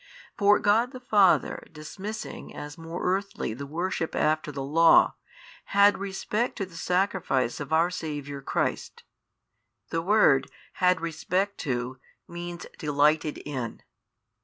[0.35, 5.13] For God the Father dismissing as more earthly the worship after the Law,
[5.77, 9.03] had respect to the sacrifice of our Saviour Christ.
[9.91, 10.49] The word,
[10.81, 13.83] had respect to means Delighted in.